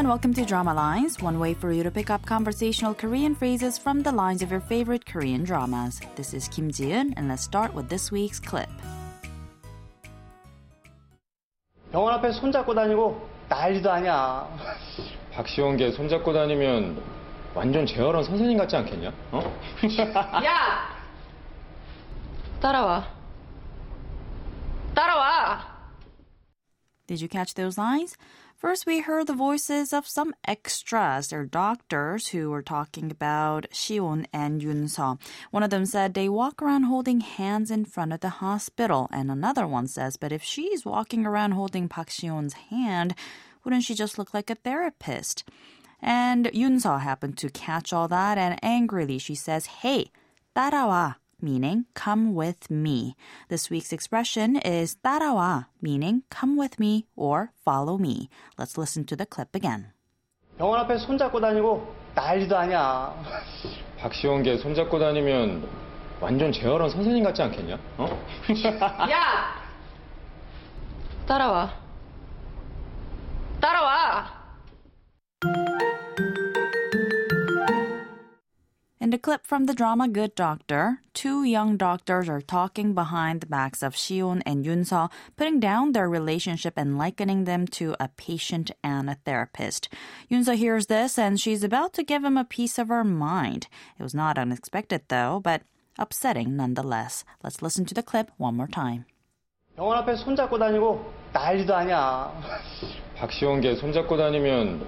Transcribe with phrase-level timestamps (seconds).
[0.00, 3.76] and welcome to Drama Lines, one way for you to pick up conversational Korean phrases
[3.76, 6.00] from the lines of your favorite Korean dramas.
[6.16, 8.70] This is Kim Ji-eun, and let's start with this week's clip.
[11.92, 14.48] 병원 앞에 손잡고 다니고 난리도 아니야.
[15.34, 17.02] 박시원 걔 손잡고 다니면
[17.54, 19.12] 완전 재활원 선생님 같지 않겠냐?
[19.32, 19.40] 어?
[20.44, 20.88] 야!
[22.60, 23.06] 따라와.
[27.10, 28.16] Did you catch those lines?
[28.56, 31.28] First, we heard the voices of some extras.
[31.28, 35.20] They're doctors who were talking about Shion and Yunso.
[35.50, 39.08] One of them said they walk around holding hands in front of the hospital.
[39.12, 43.14] And another one says, but if she's walking around holding Park Shion's hand,
[43.62, 45.44] wouldn't she just look like a therapist?
[46.00, 50.10] And Yunso happened to catch all that and angrily she says, hey,
[50.56, 53.14] 따라와 meaning come with me.
[53.48, 58.28] This week's expression is 따라와, meaning come with me or follow me.
[58.58, 59.92] Let's listen to the clip again.
[60.58, 63.14] 병원 앞에 손잡고 다니고 난리도 아니야.
[63.98, 65.68] 박시원 걔 손잡고 다니면
[66.20, 67.78] 완전 재활원 선생님 같지 않겠냐?
[67.98, 68.08] 어?
[69.10, 69.60] 야!
[71.26, 71.68] 따라와.
[71.68, 71.86] 따라와!
[79.00, 83.46] In the clip from the drama Good Doctor, two young doctors are talking behind the
[83.46, 88.70] backs of Shion and Yunso, putting down their relationship and likening them to a patient
[88.82, 89.90] and a therapist.
[90.30, 93.68] Yunso hears this and she's about to give him a piece of her mind.
[93.98, 95.60] It was not unexpected though, but
[95.98, 97.22] upsetting nonetheless.
[97.44, 99.04] Let's listen to the clip one more time.
[99.76, 102.32] 병원 앞에 손잡고 다니고 난리도 아니야.
[103.18, 104.86] 박시원 걔 손잡고 다니면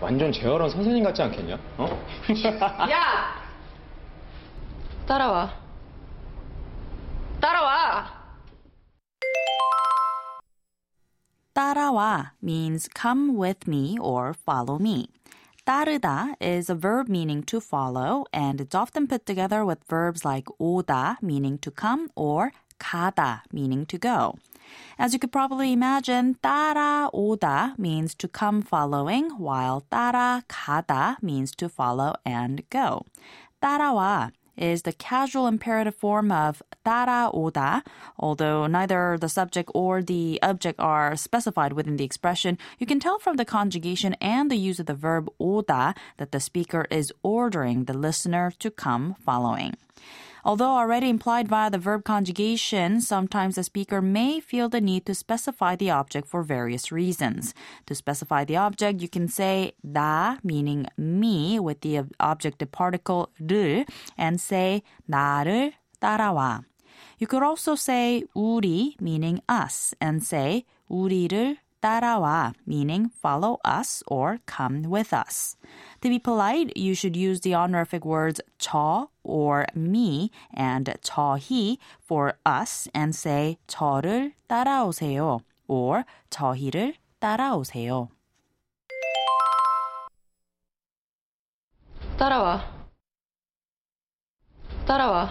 [0.00, 1.58] 완전 재활원 선생님 같지 않겠냐?
[1.76, 1.88] 어?
[2.88, 3.41] 야!
[5.06, 5.50] 따라와.
[7.40, 8.18] 따라와!
[11.54, 15.08] 따라와 means come with me or follow me.
[15.66, 20.46] 따르다 is a verb meaning to follow, and it's often put together with verbs like
[20.58, 24.38] 오다, meaning to come, or 가다, meaning to go.
[24.98, 32.14] As you could probably imagine, 따라오다 means to come following, while 따라가다 means to follow
[32.24, 33.04] and go.
[33.60, 37.82] 따라와 is the casual imperative form of 따라오다.
[38.18, 43.18] Although neither the subject or the object are specified within the expression, you can tell
[43.18, 47.84] from the conjugation and the use of the verb 오다 that the speaker is ordering
[47.84, 49.74] the listener to come following.
[50.45, 55.15] Although already implied via the verb conjugation, sometimes the speaker may feel the need to
[55.15, 57.53] specify the object for various reasons.
[57.85, 63.87] To specify the object, you can say 나, meaning me, with the object particle 를,
[64.17, 66.65] and say 나를 따라와.
[67.19, 74.38] You could also say 우리, meaning us, and say 우리를 따라와, meaning follow us or
[74.46, 75.56] come with us.
[76.02, 82.34] To be polite, you should use the honorific words 저 or me and 저희 for
[82.44, 88.08] us and say 저를 따라오세요 or 저희를 따라오세요.
[92.16, 92.60] 따라와.
[94.86, 95.30] 따라와.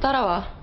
[0.00, 0.59] 따라와.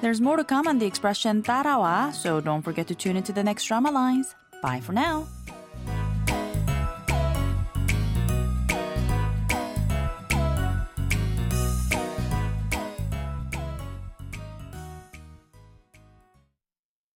[0.00, 3.42] There's more to come on the expression 따라와, so don't forget to tune into the
[3.42, 4.34] next drama lines.
[4.62, 5.26] Bye for now.